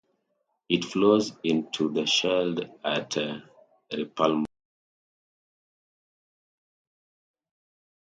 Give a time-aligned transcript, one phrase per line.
[0.67, 3.15] It flows into the Scheldt at
[3.93, 4.45] Rupelmonde.